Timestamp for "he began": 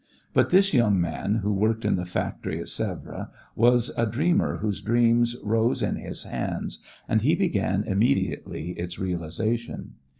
7.21-7.83